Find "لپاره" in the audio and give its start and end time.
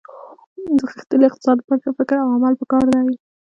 1.59-1.81